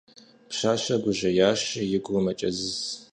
Пщащэр 0.49 0.97
гужьеящи, 1.03 1.81
и 1.95 1.99
гур 2.03 2.17
мэкӀэзыз. 2.25 2.73